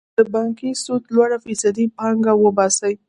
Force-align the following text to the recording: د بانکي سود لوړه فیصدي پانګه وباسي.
د 0.17 0.19
بانکي 0.33 0.69
سود 0.83 1.03
لوړه 1.15 1.37
فیصدي 1.45 1.85
پانګه 1.97 2.33
وباسي. 2.43 2.93